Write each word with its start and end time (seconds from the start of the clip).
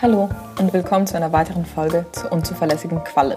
Hallo 0.00 0.28
und 0.60 0.72
willkommen 0.72 1.08
zu 1.08 1.16
einer 1.16 1.32
weiteren 1.32 1.66
Folge 1.66 2.06
zur 2.12 2.30
unzuverlässigen 2.30 3.02
Qualle. 3.02 3.36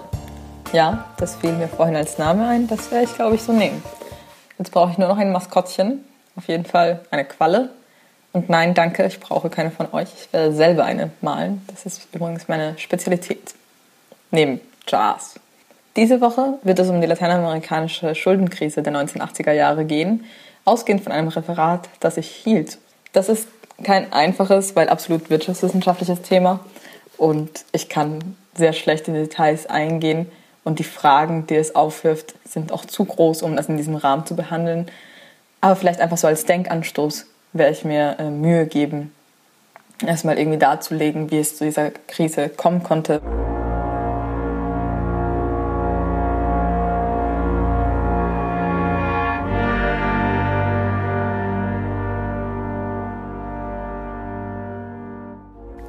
Ja, 0.72 1.06
das 1.16 1.34
fiel 1.34 1.50
mir 1.54 1.66
vorhin 1.66 1.96
als 1.96 2.18
Name 2.18 2.46
ein, 2.46 2.68
das 2.68 2.92
werde 2.92 3.04
ich 3.04 3.14
glaube 3.16 3.34
ich 3.34 3.42
so 3.42 3.52
nehmen. 3.52 3.82
Jetzt 4.58 4.70
brauche 4.70 4.92
ich 4.92 4.96
nur 4.96 5.08
noch 5.08 5.16
ein 5.16 5.32
Maskottchen, 5.32 6.04
auf 6.36 6.46
jeden 6.46 6.64
Fall 6.64 7.00
eine 7.10 7.24
Qualle. 7.24 7.70
Und 8.32 8.48
nein, 8.48 8.74
danke, 8.74 9.04
ich 9.06 9.18
brauche 9.18 9.50
keine 9.50 9.72
von 9.72 9.92
euch. 9.92 10.08
Ich 10.16 10.32
werde 10.32 10.54
selber 10.54 10.84
eine 10.84 11.10
malen. 11.20 11.62
Das 11.66 11.84
ist 11.84 12.06
übrigens 12.14 12.46
meine 12.46 12.78
Spezialität. 12.78 13.54
Neben 14.30 14.60
Jazz. 14.86 15.40
Diese 15.96 16.20
Woche 16.20 16.60
wird 16.62 16.78
es 16.78 16.88
um 16.88 17.00
die 17.00 17.08
lateinamerikanische 17.08 18.14
Schuldenkrise 18.14 18.84
der 18.84 18.92
1980er 18.92 19.50
Jahre 19.50 19.84
gehen, 19.84 20.26
ausgehend 20.64 21.02
von 21.02 21.10
einem 21.10 21.26
Referat, 21.26 21.88
das 21.98 22.18
ich 22.18 22.28
hielt. 22.28 22.78
Das 23.12 23.28
ist 23.28 23.48
kein 23.82 24.12
einfaches, 24.12 24.76
weil 24.76 24.88
absolut 24.88 25.30
wirtschaftswissenschaftliches 25.30 26.22
Thema 26.22 26.60
und 27.16 27.64
ich 27.72 27.88
kann 27.88 28.36
sehr 28.54 28.72
schlecht 28.72 29.08
in 29.08 29.14
Details 29.14 29.66
eingehen 29.66 30.30
und 30.64 30.78
die 30.78 30.84
Fragen, 30.84 31.46
die 31.46 31.56
es 31.56 31.74
aufwirft, 31.74 32.34
sind 32.44 32.72
auch 32.72 32.84
zu 32.84 33.04
groß, 33.04 33.42
um 33.42 33.56
das 33.56 33.68
in 33.68 33.76
diesem 33.76 33.96
Rahmen 33.96 34.26
zu 34.26 34.36
behandeln. 34.36 34.90
Aber 35.60 35.76
vielleicht 35.76 36.00
einfach 36.00 36.16
so 36.16 36.26
als 36.26 36.44
Denkanstoß 36.44 37.26
werde 37.52 37.72
ich 37.72 37.84
mir 37.84 38.16
äh, 38.18 38.30
Mühe 38.30 38.66
geben, 38.66 39.12
erstmal 40.04 40.38
irgendwie 40.38 40.58
darzulegen, 40.58 41.30
wie 41.30 41.38
es 41.38 41.56
zu 41.56 41.64
dieser 41.64 41.90
Krise 41.90 42.48
kommen 42.48 42.82
konnte. 42.82 43.20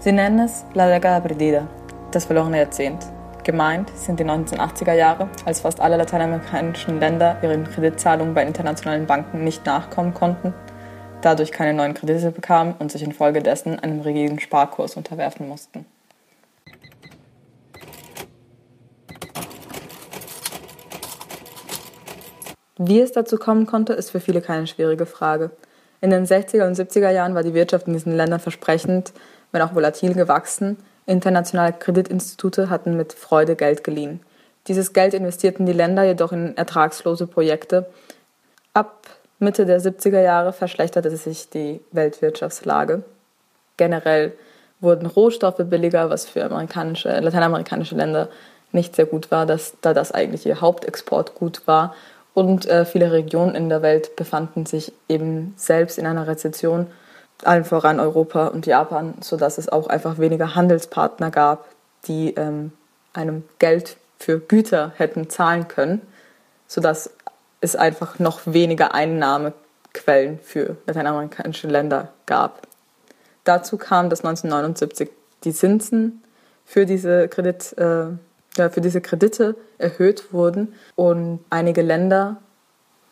Sie 0.03 0.11
nennen 0.11 0.39
es 0.39 0.65
La 0.73 0.89
década 0.89 1.21
perdida, 1.21 1.65
das 2.11 2.25
verlorene 2.25 2.57
Jahrzehnt. 2.57 3.05
Gemeint 3.45 3.89
sind 3.95 4.19
die 4.19 4.25
1980er 4.25 4.91
Jahre, 4.95 5.29
als 5.45 5.61
fast 5.61 5.79
alle 5.79 5.95
lateinamerikanischen 5.95 6.99
Länder 6.99 7.37
ihren 7.41 7.63
Kreditzahlungen 7.63 8.33
bei 8.33 8.45
internationalen 8.45 9.05
Banken 9.05 9.45
nicht 9.45 9.65
nachkommen 9.65 10.13
konnten, 10.13 10.53
dadurch 11.21 11.53
keine 11.53 11.73
neuen 11.73 11.93
Kredite 11.93 12.31
bekamen 12.31 12.75
und 12.79 12.91
sich 12.91 13.01
infolgedessen 13.01 13.79
einem 13.79 14.01
rigiden 14.01 14.41
Sparkurs 14.41 14.97
unterwerfen 14.97 15.47
mussten. 15.47 15.85
Wie 22.77 22.99
es 22.99 23.13
dazu 23.13 23.37
kommen 23.37 23.65
konnte, 23.65 23.93
ist 23.93 24.09
für 24.09 24.19
viele 24.19 24.41
keine 24.41 24.67
schwierige 24.67 25.05
Frage. 25.05 25.51
In 26.03 26.09
den 26.09 26.25
60er 26.25 26.67
und 26.67 26.77
70er 26.77 27.11
Jahren 27.11 27.33
war 27.33 27.43
die 27.43 27.53
Wirtschaft 27.53 27.87
in 27.87 27.93
diesen 27.93 28.13
Ländern 28.13 28.41
versprechend, 28.41 29.13
wenn 29.53 29.61
auch 29.61 29.73
volatil 29.73 30.13
gewachsen. 30.13 30.75
Internationale 31.05 31.71
Kreditinstitute 31.71 32.69
hatten 32.69 32.97
mit 32.97 33.13
Freude 33.13 33.55
Geld 33.55 33.85
geliehen. 33.85 34.19
Dieses 34.67 34.91
Geld 34.91 35.13
investierten 35.13 35.65
die 35.65 35.71
Länder 35.71 36.03
jedoch 36.03 36.33
in 36.33 36.57
ertragslose 36.57 37.25
Projekte. 37.25 37.85
Ab 38.73 39.07
Mitte 39.39 39.65
der 39.65 39.79
70er 39.79 40.19
Jahre 40.21 40.51
verschlechterte 40.51 41.09
sich 41.15 41.49
die 41.49 41.79
Weltwirtschaftslage. 41.93 43.03
Generell 43.77 44.33
wurden 44.81 45.05
Rohstoffe 45.05 45.63
billiger, 45.63 46.09
was 46.09 46.25
für 46.25 46.43
amerikanische, 46.43 47.17
lateinamerikanische 47.17 47.95
Länder 47.95 48.27
nicht 48.73 48.97
sehr 48.97 49.05
gut 49.05 49.31
war, 49.31 49.45
dass, 49.45 49.75
da 49.79 49.93
das 49.93 50.11
eigentlich 50.11 50.45
ihr 50.45 50.59
Hauptexportgut 50.59 51.65
war. 51.65 51.95
Und 52.33 52.65
äh, 52.65 52.85
viele 52.85 53.11
Regionen 53.11 53.55
in 53.55 53.69
der 53.69 53.81
Welt 53.81 54.15
befanden 54.15 54.65
sich 54.65 54.91
eben 55.07 55.53
selbst 55.55 55.97
in 55.97 56.07
einer 56.07 56.27
Rezession 56.27 56.87
allen 57.43 57.65
voran 57.65 57.99
Europa 57.99 58.47
und 58.47 58.65
Japan, 58.65 59.15
sodass 59.21 59.57
es 59.57 59.69
auch 59.69 59.87
einfach 59.87 60.17
weniger 60.17 60.55
Handelspartner 60.55 61.29
gab, 61.29 61.67
die 62.07 62.33
ähm, 62.35 62.71
einem 63.13 63.43
Geld 63.59 63.97
für 64.17 64.39
Güter 64.39 64.93
hätten 64.95 65.29
zahlen 65.29 65.67
können, 65.67 66.01
sodass 66.67 67.11
es 67.61 67.75
einfach 67.75 68.19
noch 68.19 68.41
weniger 68.45 68.93
Einnahmequellen 68.93 70.39
für 70.39 70.77
lateinamerikanische 70.87 71.67
Länder 71.67 72.09
gab. 72.25 72.67
Dazu 73.43 73.77
kam, 73.77 74.09
dass 74.09 74.19
1979 74.19 75.09
die 75.43 75.53
Zinsen 75.53 76.23
für 76.65 76.85
diese, 76.85 77.27
Kredit, 77.27 77.77
äh, 77.77 78.05
für 78.55 78.81
diese 78.81 79.01
Kredite 79.01 79.55
erhöht 79.77 80.31
wurden 80.31 80.73
und 80.95 81.39
einige 81.49 81.81
Länder 81.81 82.37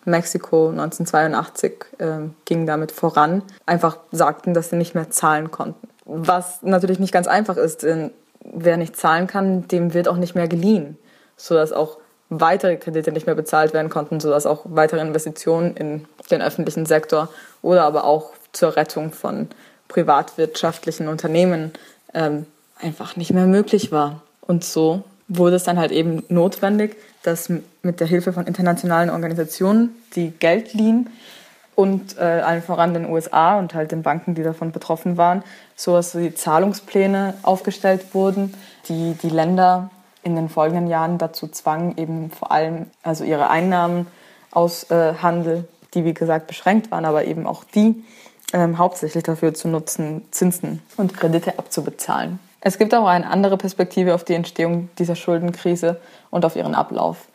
Mexiko 0.05 0.69
1982 0.69 1.73
äh, 1.99 2.05
ging 2.45 2.65
damit 2.65 2.91
voran, 2.91 3.43
einfach 3.65 3.97
sagten, 4.11 4.53
dass 4.53 4.69
sie 4.69 4.75
nicht 4.75 4.95
mehr 4.95 5.09
zahlen 5.11 5.51
konnten. 5.51 5.87
Was 6.05 6.63
natürlich 6.63 6.99
nicht 6.99 7.13
ganz 7.13 7.27
einfach 7.27 7.57
ist, 7.57 7.83
denn 7.83 8.11
wer 8.43 8.77
nicht 8.77 8.97
zahlen 8.97 9.27
kann, 9.27 9.67
dem 9.67 9.93
wird 9.93 10.07
auch 10.07 10.17
nicht 10.17 10.35
mehr 10.35 10.47
geliehen, 10.47 10.97
sodass 11.37 11.71
auch 11.71 11.97
weitere 12.29 12.77
Kredite 12.77 13.11
nicht 13.11 13.27
mehr 13.27 13.35
bezahlt 13.35 13.73
werden 13.73 13.89
konnten, 13.89 14.19
sodass 14.19 14.45
auch 14.45 14.61
weitere 14.65 15.01
Investitionen 15.01 15.75
in 15.75 16.05
den 16.31 16.41
öffentlichen 16.41 16.85
Sektor 16.85 17.29
oder 17.61 17.83
aber 17.83 18.05
auch 18.05 18.31
zur 18.53 18.75
Rettung 18.75 19.11
von 19.11 19.49
privatwirtschaftlichen 19.87 21.07
Unternehmen 21.07 21.73
ähm, 22.13 22.45
einfach 22.79 23.15
nicht 23.15 23.33
mehr 23.33 23.45
möglich 23.45 23.91
war. 23.91 24.21
Und 24.41 24.63
so 24.63 25.03
wurde 25.37 25.55
es 25.55 25.63
dann 25.63 25.79
halt 25.79 25.91
eben 25.91 26.23
notwendig, 26.29 26.97
dass 27.23 27.49
mit 27.49 27.99
der 27.99 28.07
Hilfe 28.07 28.33
von 28.33 28.47
internationalen 28.47 29.09
Organisationen, 29.09 29.95
die 30.15 30.31
Geld 30.31 30.73
liehen 30.73 31.09
und 31.75 32.17
äh, 32.17 32.21
allen 32.21 32.61
voran 32.61 32.93
den 32.93 33.09
USA 33.09 33.57
und 33.57 33.73
halt 33.73 33.91
den 33.91 34.01
Banken, 34.01 34.35
die 34.35 34.43
davon 34.43 34.71
betroffen 34.71 35.17
waren, 35.17 35.43
so 35.75 35.93
dass 35.93 36.11
die 36.11 36.35
Zahlungspläne 36.35 37.35
aufgestellt 37.43 38.13
wurden, 38.13 38.53
die 38.89 39.15
die 39.21 39.29
Länder 39.29 39.89
in 40.23 40.35
den 40.35 40.49
folgenden 40.49 40.87
Jahren 40.87 41.17
dazu 41.17 41.47
zwangen, 41.47 41.97
eben 41.97 42.29
vor 42.29 42.51
allem 42.51 42.87
also 43.01 43.23
ihre 43.23 43.49
Einnahmen 43.49 44.07
aus 44.51 44.91
äh, 44.91 45.15
Handel, 45.21 45.67
die 45.93 46.03
wie 46.03 46.13
gesagt 46.13 46.47
beschränkt 46.47 46.91
waren, 46.91 47.05
aber 47.05 47.25
eben 47.25 47.47
auch 47.47 47.63
die 47.63 48.03
ähm, 48.53 48.77
hauptsächlich 48.77 49.23
dafür 49.23 49.53
zu 49.53 49.69
nutzen, 49.69 50.23
Zinsen 50.31 50.81
und 50.97 51.15
Kredite 51.15 51.57
abzubezahlen. 51.57 52.39
Es 52.63 52.77
gibt 52.77 52.93
auch 52.93 53.07
eine 53.07 53.27
andere 53.27 53.57
Perspektive 53.57 54.13
auf 54.13 54.23
die 54.23 54.35
Entstehung 54.35 54.89
dieser 54.99 55.15
Schuldenkrise 55.15 55.99
und 56.29 56.45
auf 56.45 56.55
ihren 56.55 56.75
Ablauf. 56.75 57.27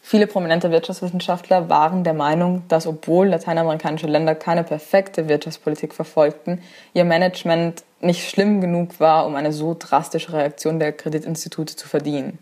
Viele 0.00 0.26
prominente 0.26 0.70
Wirtschaftswissenschaftler 0.70 1.68
waren 1.68 2.02
der 2.04 2.14
Meinung, 2.14 2.64
dass 2.68 2.86
obwohl 2.86 3.28
lateinamerikanische 3.28 4.08
Länder 4.08 4.34
keine 4.34 4.64
perfekte 4.64 5.28
Wirtschaftspolitik 5.28 5.94
verfolgten, 5.94 6.60
ihr 6.92 7.04
Management 7.04 7.84
nicht 8.00 8.28
schlimm 8.28 8.60
genug 8.60 8.98
war, 8.98 9.26
um 9.26 9.36
eine 9.36 9.52
so 9.52 9.76
drastische 9.78 10.32
Reaktion 10.32 10.80
der 10.80 10.92
Kreditinstitute 10.92 11.76
zu 11.76 11.86
verdienen. 11.86 12.38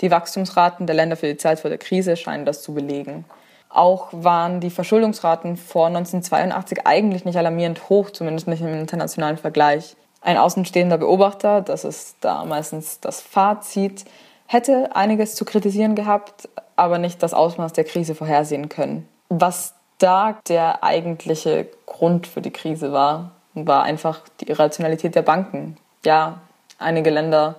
Die 0.00 0.10
Wachstumsraten 0.10 0.86
der 0.86 0.96
Länder 0.96 1.16
für 1.16 1.26
die 1.26 1.36
Zeit 1.36 1.60
vor 1.60 1.68
der 1.68 1.78
Krise 1.78 2.16
scheinen 2.16 2.46
das 2.46 2.62
zu 2.62 2.72
belegen. 2.72 3.26
Auch 3.68 4.08
waren 4.12 4.60
die 4.60 4.70
Verschuldungsraten 4.70 5.56
vor 5.56 5.88
1982 5.88 6.86
eigentlich 6.86 7.24
nicht 7.24 7.36
alarmierend 7.36 7.90
hoch, 7.90 8.10
zumindest 8.10 8.48
nicht 8.48 8.62
im 8.62 8.72
internationalen 8.72 9.36
Vergleich. 9.36 9.96
Ein 10.20 10.36
außenstehender 10.36 10.98
Beobachter, 10.98 11.62
das 11.62 11.84
ist 11.84 12.16
da 12.20 12.44
meistens 12.44 13.00
das 13.00 13.20
Fazit, 13.20 14.04
hätte 14.46 14.94
einiges 14.94 15.34
zu 15.34 15.44
kritisieren 15.44 15.94
gehabt, 15.94 16.48
aber 16.76 16.98
nicht 16.98 17.22
das 17.22 17.34
Ausmaß 17.34 17.72
der 17.72 17.84
Krise 17.84 18.14
vorhersehen 18.14 18.68
können. 18.68 19.08
Was 19.28 19.74
da 19.98 20.38
der 20.48 20.82
eigentliche 20.82 21.68
Grund 21.86 22.26
für 22.26 22.40
die 22.40 22.50
Krise 22.50 22.92
war, 22.92 23.32
war 23.54 23.82
einfach 23.82 24.22
die 24.40 24.48
Irrationalität 24.48 25.14
der 25.14 25.22
Banken. 25.22 25.76
Ja, 26.04 26.40
einige 26.78 27.10
Länder 27.10 27.56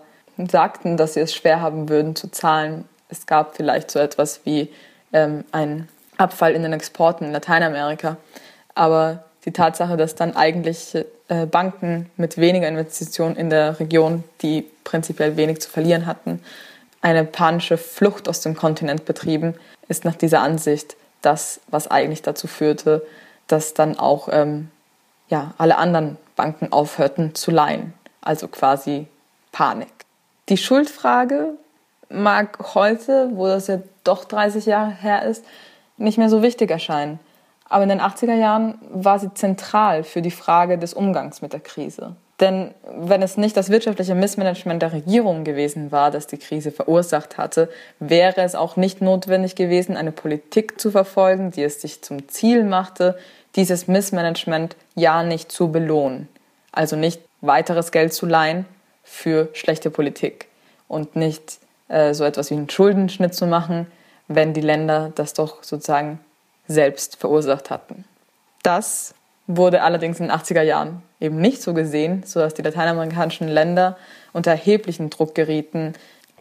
sagten, 0.50 0.98
dass 0.98 1.14
sie 1.14 1.20
es 1.22 1.34
schwer 1.34 1.62
haben 1.62 1.90
würden 1.90 2.16
zu 2.16 2.30
zahlen. 2.32 2.88
Es 3.10 3.26
gab 3.26 3.56
vielleicht 3.56 3.92
so 3.92 4.00
etwas 4.00 4.42
wie 4.46 4.72
ähm, 5.14 5.44
einen 5.52 5.90
Abfall 6.18 6.54
in 6.54 6.64
den 6.64 6.74
Exporten 6.74 7.26
in 7.26 7.32
Lateinamerika. 7.32 8.18
Aber 8.74 9.24
die 9.46 9.52
Tatsache, 9.52 9.98
dass 9.98 10.16
dann 10.16 10.36
eigentlich 10.36 10.96
äh, 11.28 11.46
Banken 11.46 12.10
mit 12.18 12.38
weniger 12.38 12.68
Investitionen 12.68 13.36
in 13.36 13.50
der 13.50 13.80
Region, 13.80 14.24
die 14.42 14.66
prinzipiell 14.84 15.38
wenig 15.38 15.62
zu 15.62 15.70
verlieren 15.70 16.06
hatten, 16.06 16.42
eine 17.02 17.24
panische 17.24 17.78
Flucht 17.78 18.30
aus 18.30 18.42
dem 18.42 18.56
Kontinent 18.56 19.06
betrieben, 19.06 19.56
ist 19.88 20.06
nach 20.06 20.16
dieser 20.16 20.42
Ansicht 20.42 20.96
das, 21.22 21.60
was 21.68 21.90
eigentlich 21.90 22.22
dazu 22.22 22.48
führte, 22.48 23.06
dass 23.48 23.74
dann 23.74 23.98
auch 23.98 24.30
ähm, 24.32 24.70
ja, 25.30 25.54
alle 25.58 25.78
anderen 25.78 26.18
Banken 26.36 26.72
aufhörten 26.72 27.34
zu 27.36 27.52
leihen. 27.52 27.94
Also 28.22 28.48
quasi 28.48 29.08
Panik. 29.52 29.92
Die 30.50 30.58
Schuldfrage 30.58 31.56
mag 32.10 32.76
heute, 32.76 33.30
wo 33.34 33.48
das 33.48 33.68
ja 33.68 33.80
doch 34.04 34.26
30 34.26 34.66
Jahre 34.66 34.92
her 34.92 35.24
ist, 35.24 35.44
nicht 35.98 36.18
mehr 36.18 36.30
so 36.30 36.42
wichtig 36.42 36.70
erscheinen. 36.70 37.20
Aber 37.72 37.84
in 37.84 37.90
den 37.90 38.02
80er 38.02 38.36
Jahren 38.36 38.78
war 38.92 39.18
sie 39.18 39.34
zentral 39.34 40.04
für 40.04 40.22
die 40.22 40.30
Frage 40.30 40.78
des 40.78 40.94
Umgangs 40.94 41.42
mit 41.42 41.54
der 41.54 41.62
Krise. 41.62 42.18
Denn 42.42 42.74
wenn 42.84 43.22
es 43.22 43.38
nicht 43.38 43.56
das 43.56 43.70
wirtschaftliche 43.70 44.14
Missmanagement 44.14 44.82
der 44.82 44.92
Regierung 44.92 45.46
gewesen 45.46 45.90
war, 45.90 46.12
das 46.12 46.28
die 46.28 46.38
Krise 46.38 46.74
verursacht 46.74 47.38
hatte, 47.38 47.70
wäre 48.00 48.42
es 48.42 48.56
auch 48.56 48.76
nicht 48.76 49.02
notwendig 49.02 49.56
gewesen, 49.56 49.96
eine 49.96 50.12
Politik 50.12 50.82
zu 50.82 50.92
verfolgen, 50.92 51.52
die 51.52 51.64
es 51.64 51.80
sich 51.80 52.02
zum 52.02 52.28
Ziel 52.28 52.66
machte, 52.66 53.18
dieses 53.56 53.88
Missmanagement 53.88 54.76
ja 54.96 55.24
nicht 55.24 55.50
zu 55.50 55.72
belohnen. 55.72 56.28
Also 56.74 56.98
nicht 56.98 57.22
weiteres 57.40 57.94
Geld 57.94 58.14
zu 58.14 58.26
leihen, 58.26 58.66
für 59.02 59.48
schlechte 59.54 59.92
Politik 59.92 60.48
und 60.90 61.16
nicht 61.16 61.60
äh, 61.88 62.14
so 62.14 62.26
etwas 62.26 62.52
wie 62.52 62.56
einen 62.56 62.70
Schuldenschnitt 62.70 63.34
zu 63.34 63.48
machen, 63.48 63.88
wenn 64.28 64.54
die 64.54 64.62
Länder 64.62 65.14
das 65.16 65.34
doch 65.34 65.64
sozusagen 65.64 66.20
selbst 66.72 67.18
verursacht 67.18 67.70
hatten. 67.70 68.06
Das 68.64 69.14
wurde 69.48 69.82
allerdings 69.82 70.20
in 70.20 70.28
den 70.28 70.36
80er 70.36 70.62
Jahren 70.62 71.02
eben 71.20 71.38
nicht 71.38 71.62
so 71.62 71.74
gesehen, 71.74 72.24
sodass 72.26 72.54
die 72.54 72.62
lateinamerikanischen 72.62 73.48
Länder 73.48 73.98
unter 74.34 74.52
erheblichen 74.52 75.10
Druck 75.10 75.36
gerieten, 75.36 75.94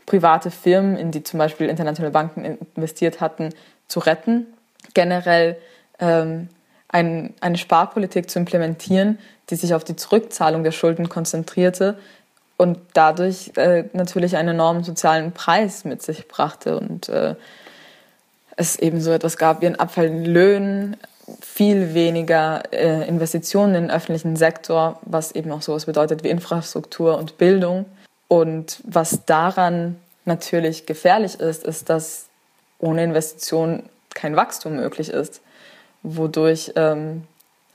private 0.06 0.50
Firmen, 0.50 0.96
in 0.96 1.10
die 1.10 1.22
zum 1.22 1.38
Beispiel 1.38 1.68
internationale 1.68 2.12
Banken 2.12 2.58
investiert 2.74 3.20
hatten, 3.20 3.50
zu 3.88 4.00
retten, 4.00 4.46
generell 4.94 5.56
ähm, 5.98 6.48
ein, 6.88 7.34
eine 7.40 7.58
Sparpolitik 7.58 8.30
zu 8.30 8.38
implementieren, 8.38 9.18
die 9.50 9.56
sich 9.56 9.74
auf 9.74 9.84
die 9.84 9.96
Zurückzahlung 9.96 10.64
der 10.64 10.72
Schulden 10.72 11.08
konzentrierte 11.08 11.98
und 12.56 12.78
dadurch 12.92 13.52
äh, 13.56 13.84
natürlich 13.92 14.36
einen 14.36 14.50
enormen 14.50 14.84
sozialen 14.84 15.32
Preis 15.32 15.84
mit 15.84 16.02
sich 16.02 16.28
brachte 16.28 16.78
und 16.78 17.08
äh, 17.08 17.34
es 18.60 18.78
eben 18.78 19.00
so 19.00 19.10
etwas 19.10 19.38
gab 19.38 19.62
wie 19.62 19.66
ein 19.66 19.80
Abfall 19.80 20.06
in 20.06 20.24
Löhnen, 20.24 20.96
viel 21.40 21.94
weniger 21.94 22.62
äh, 22.72 23.08
Investitionen 23.08 23.74
in 23.74 23.82
den 23.84 23.90
öffentlichen 23.90 24.36
Sektor, 24.36 24.98
was 25.02 25.32
eben 25.32 25.50
auch 25.50 25.62
sowas 25.62 25.86
bedeutet 25.86 26.24
wie 26.24 26.28
Infrastruktur 26.28 27.16
und 27.16 27.38
Bildung. 27.38 27.86
Und 28.28 28.80
was 28.84 29.24
daran 29.24 29.96
natürlich 30.24 30.86
gefährlich 30.86 31.40
ist, 31.40 31.64
ist, 31.64 31.88
dass 31.88 32.26
ohne 32.78 33.04
Investitionen 33.04 33.88
kein 34.14 34.36
Wachstum 34.36 34.76
möglich 34.76 35.08
ist, 35.08 35.40
wodurch 36.02 36.72
ähm, 36.76 37.24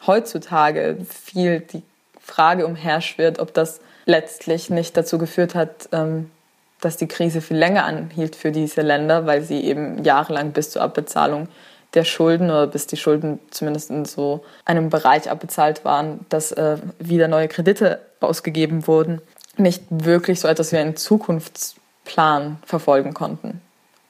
heutzutage 0.06 0.98
viel 1.10 1.62
die 1.62 1.82
Frage 2.22 2.66
umherschwirrt, 2.68 3.40
ob 3.40 3.54
das 3.54 3.80
letztlich 4.06 4.70
nicht 4.70 4.96
dazu 4.98 5.18
geführt 5.18 5.56
hat, 5.56 5.90
ähm, 5.92 6.30
dass 6.81 6.98
die 6.98 7.07
Krise 7.07 7.42
viel 7.42 7.57
länger 7.57 7.86
anhielt 7.86 8.36
für 8.36 8.51
diese 8.51 8.81
Länder, 8.81 9.25
weil 9.25 9.42
sie 9.42 9.62
eben 9.63 10.04
jahrelang 10.04 10.51
bis 10.51 10.72
zur 10.72 10.81
Abbezahlung 10.81 11.48
der 11.94 12.04
Schulden 12.04 12.50
oder 12.50 12.68
bis 12.68 12.88
die 12.88 12.98
Schulden 12.98 13.39
zumindest 13.51 13.89
in 13.89 14.06
so 14.06 14.44
einem 14.66 14.89
Bereich 14.89 15.30
abbezahlt 15.30 15.86
waren, 15.86 16.25
dass 16.30 16.51
äh, 16.51 16.77
wieder 17.00 17.27
neue 17.27 17.48
Kredite 17.48 18.01
ausgegeben 18.19 18.88
wurden, 18.88 19.22
nicht 19.57 19.83
wirklich 19.89 20.39
so 20.39 20.48
etwas 20.48 20.72
wie 20.72 20.77
einen 20.77 20.98
Zukunftsplan 20.98 22.57
verfolgen 22.66 23.13
konnten. 23.13 23.62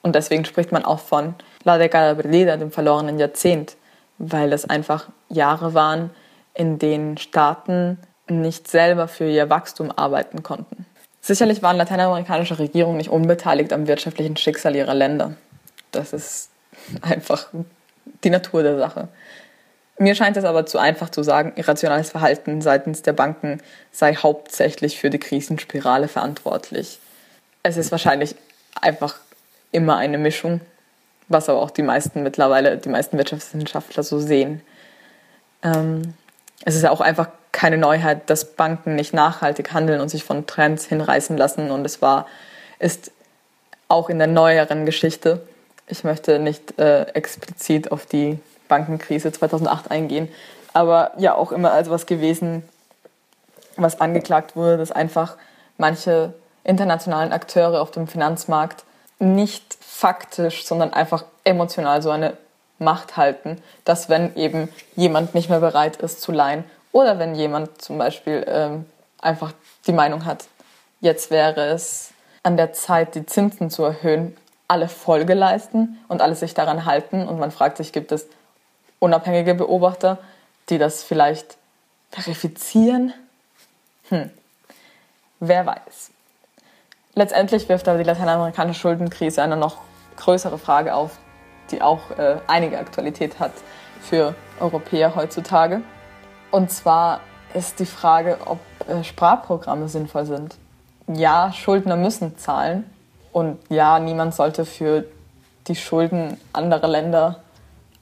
Und 0.01 0.15
deswegen 0.15 0.45
spricht 0.45 0.71
man 0.71 0.85
auch 0.85 1.00
von 1.00 1.35
La 1.63 1.77
década 1.77 2.13
perdida, 2.15 2.57
dem 2.57 2.71
verlorenen 2.71 3.19
Jahrzehnt, 3.19 3.75
weil 4.17 4.53
es 4.53 4.69
einfach 4.69 5.09
Jahre 5.29 5.73
waren, 5.73 6.12
in 6.53 6.79
denen 6.79 7.17
Staaten 7.17 8.00
nicht 8.27 8.67
selber 8.67 9.07
für 9.07 9.29
ihr 9.29 9.50
Wachstum 9.50 9.91
arbeiten 9.91 10.41
konnten. 10.41 10.85
Sicherlich 11.25 11.63
waren 11.63 11.77
lateinamerikanische 11.77 12.60
Regierungen 12.60 12.98
nicht 12.98 13.10
unbeteiligt 13.10 13.74
am 13.74 13.88
wirtschaftlichen 13.88 14.38
Schicksal 14.38 14.75
ihrer 14.75 14.94
Länder. 14.94 15.33
Das 15.89 16.13
ist 16.13 16.51
einfach 17.01 17.48
die 18.24 18.30
Natur 18.30 18.62
der 18.62 18.77
Sache. 18.77 19.07
Mir 19.98 20.13
scheint 20.13 20.38
es 20.38 20.44
aber 20.44 20.68
zu 20.68 20.77
einfach 20.77 21.10
zu 21.10 21.24
sagen, 21.24 21.54
irrationales 21.56 22.12
Verhalten 22.12 22.62
seitens 22.62 23.01
der 23.01 23.13
Banken 23.13 23.60
sei 23.92 24.13
hauptsächlich 24.13 25.00
für 25.00 25.10
die 25.10 25.18
Krisenspirale 25.18 26.07
verantwortlich. 26.07 27.00
Es 27.63 27.75
ist 27.75 27.92
wahrscheinlich 27.92 28.36
einfach 28.80 29.16
immer 29.72 29.98
eine 29.98 30.19
Mischung, 30.19 30.62
was 31.27 31.50
aber 31.50 31.60
auch 31.60 31.72
die 31.72 31.81
meisten 31.81 32.22
mittlerweile, 32.22 32.77
die 32.77 32.89
meisten 32.89 33.18
Wirtschaftswissenschaftler 33.18 34.04
so 34.04 34.19
sehen. 34.19 34.62
Ähm, 35.63 36.13
es 36.66 36.75
ist 36.75 36.83
ja 36.83 36.92
auch 36.92 37.01
einfach 37.01 37.30
keine 37.65 37.79
Neuheit, 37.79 38.29
dass 38.29 38.53
Banken 38.53 38.94
nicht 38.94 39.12
nachhaltig 39.12 39.73
handeln 39.73 40.00
und 40.00 40.09
sich 40.09 40.23
von 40.23 40.45
Trends 40.45 40.85
hinreißen 40.85 41.35
lassen. 41.35 41.71
Und 41.71 41.83
es 41.83 42.00
war, 42.00 42.27
ist 42.77 43.12
auch 43.88 44.07
in 44.07 44.19
der 44.19 44.27
neueren 44.27 44.85
Geschichte, 44.85 45.41
ich 45.88 46.03
möchte 46.03 46.38
nicht 46.38 46.77
äh, 46.77 47.06
explizit 47.15 47.91
auf 47.91 48.06
die 48.06 48.38
Bankenkrise 48.67 49.31
2008 49.31 49.89
eingehen, 49.89 50.29
aber 50.73 51.13
ja 51.17 51.33
auch 51.33 51.51
immer 51.51 51.71
als 51.71 51.89
was 51.89 52.06
gewesen, 52.06 52.62
was 53.77 54.00
angeklagt 54.00 54.56
wurde, 54.56 54.77
dass 54.77 54.91
einfach 54.91 55.35
manche 55.79 56.35
internationalen 56.63 57.33
Akteure 57.33 57.81
auf 57.81 57.89
dem 57.89 58.07
Finanzmarkt 58.07 58.83
nicht 59.17 59.75
faktisch, 59.81 60.67
sondern 60.67 60.94
einfach 60.94 61.25
emotional 61.44 62.03
so 62.03 62.12
eine 62.12 62.38
Macht 62.77 63.17
halten, 63.17 63.59
dass 63.85 64.07
wenn 64.07 64.35
eben 64.35 64.69
jemand 64.95 65.33
nicht 65.33 65.50
mehr 65.50 65.62
bereit 65.62 65.95
ist 65.95 66.21
zu 66.21 66.31
leihen 66.31 66.63
oder 66.95 67.19
wenn 67.19 67.36
jemand 67.36 67.81
zum 67.81 67.97
Beispiel 67.97 68.45
ähm, 68.47 68.86
einfach 69.19 69.51
die 69.86 69.92
Meinung 69.92 70.24
hat, 70.24 70.45
jetzt 71.01 71.30
wäre 71.30 71.65
es 71.65 72.13
an 72.42 72.56
der 72.56 72.71
Zeit, 72.71 73.15
die 73.15 73.25
Zinsen 73.25 73.69
zu 73.69 73.83
erhöhen, 73.83 74.38
alle 74.69 74.88
Folge 74.88 75.33
leisten 75.33 75.97
und 76.07 76.21
alle 76.21 76.36
sich 76.36 76.53
daran 76.53 76.86
halten. 76.86 77.27
Und 77.27 77.38
man 77.38 77.51
fragt 77.51 77.75
sich, 77.75 77.92
gibt 77.92 78.13
es 78.13 78.27
unabhängige 79.00 79.56
Beobachter, 79.56 80.19
die 80.69 80.77
das 80.77 81.03
vielleicht 81.03 81.57
verifizieren? 82.12 83.13
Hm, 84.07 84.31
wer 85.41 85.65
weiß. 85.65 86.12
Letztendlich 87.13 87.68
wirft 87.68 87.89
aber 87.89 87.98
die 87.98 88.06
lateinamerikanische 88.06 88.80
Schuldenkrise 88.80 89.44
eine 89.44 89.57
noch 89.57 89.80
größere 90.15 90.57
Frage 90.57 90.95
auf, 90.95 91.18
die 91.71 91.81
auch 91.81 92.12
äh, 92.12 92.38
einige 92.48 92.80
Aktualität 92.80 93.38
hat 93.41 93.51
für 94.00 94.33
Europäer 94.62 95.13
heutzutage. 95.18 95.81
Und 96.55 96.71
zwar 96.71 97.19
ist 97.53 97.81
die 97.81 97.85
Frage, 97.85 98.37
ob 98.45 98.59
äh, 98.87 99.03
Sparprogramme 99.03 99.89
sinnvoll 99.89 100.25
sind. 100.25 100.55
Ja, 101.05 101.51
Schuldner 101.51 101.97
müssen 101.97 102.37
zahlen, 102.37 102.89
und 103.33 103.57
ja, 103.67 103.99
niemand 103.99 104.33
sollte 104.33 104.63
für 104.63 105.03
die 105.67 105.75
Schulden 105.75 106.39
anderer 106.53 106.87
Länder 106.87 107.41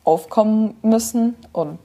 aufkommen 0.04 0.78
müssen. 0.84 1.36
Und 1.52 1.80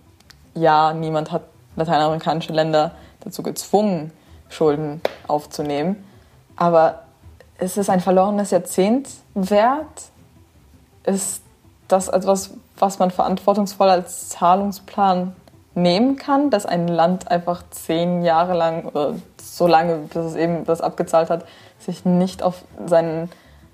ja, 0.52 0.92
niemand 0.92 1.32
hat 1.32 1.44
lateinamerikanische 1.74 2.52
Länder 2.52 2.92
dazu 3.20 3.42
gezwungen, 3.42 4.12
Schulden 4.50 5.00
aufzunehmen. 5.26 6.04
Aber 6.54 7.04
ist 7.58 7.78
es 7.78 7.88
ein 7.88 8.00
verlorenes 8.00 8.50
Jahrzehnt 8.50 9.08
wert? 9.32 10.10
Ist 11.04 11.40
das 11.88 12.08
etwas, 12.08 12.50
was 12.78 12.98
man 12.98 13.10
verantwortungsvoll 13.10 13.88
als 13.88 14.28
Zahlungsplan 14.28 15.34
nehmen 15.82 16.16
kann, 16.16 16.50
dass 16.50 16.66
ein 16.66 16.88
Land 16.88 17.30
einfach 17.30 17.62
zehn 17.70 18.23
Jahre 18.23 18.54
lang 18.54 18.85
oder 18.85 19.14
so 19.40 19.66
lange, 19.66 19.97
bis 19.97 20.16
es 20.16 20.37
eben 20.37 20.64
das 20.64 20.80
abgezahlt 20.80 21.30
hat, 21.30 21.44
sich 21.78 22.04
nicht 22.04 22.42
auf 22.42 22.64
seinen, 22.87 23.30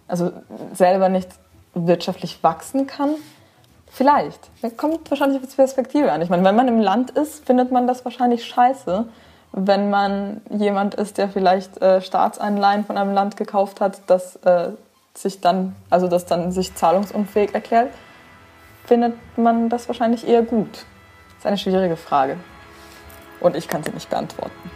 also 0.08 0.30
selber 0.73 1.08
nicht 1.08 1.28
wirtschaftlich 1.75 2.42
wachsen 2.42 2.87
kann? 2.87 3.11
Vielleicht. 3.90 4.50
Kommt 4.76 5.11
wahrscheinlich 5.11 5.40
auf 5.40 5.49
die 5.49 5.56
Perspektive 5.56 6.11
an. 6.11 6.20
Ich 6.20 6.28
meine, 6.28 6.44
wenn 6.44 6.56
man 6.56 6.66
im 6.68 6.80
Land 6.80 7.12
ist, 7.12 7.46
findet 7.46 7.70
man 7.70 7.87
das 7.87 8.04
wahrscheinlich 8.04 8.44
scheiße. 8.44 9.06
Wenn 9.52 9.88
man 9.88 10.40
jemand 10.50 10.96
ist, 10.96 11.16
der 11.16 11.28
vielleicht 11.28 11.80
äh, 11.80 12.00
Staatsanleihen 12.00 12.84
von 12.84 12.99
einem 12.99 13.12
Land 13.12 13.37
gekauft 13.37 13.80
hat, 13.80 14.00
das 14.08 14.34
äh, 14.44 14.70
sich 15.14 15.40
dann, 15.40 15.76
also 15.90 16.08
das 16.08 16.26
dann 16.26 16.50
sich 16.50 16.75
zahlungsunfähig 16.75 17.54
erklärt, 17.54 17.90
findet 18.84 19.14
man 19.37 19.68
das 19.68 19.87
wahrscheinlich 19.87 20.26
eher 20.26 20.42
gut. 20.42 20.87
Das 21.44 21.52
ist 21.52 21.66
eine 21.66 21.72
schwierige 21.72 21.96
Frage. 21.96 22.38
Und 23.38 23.54
ich 23.54 23.68
kann 23.68 23.84
sie 23.84 23.90
nicht 23.90 24.08
beantworten. 24.08 24.70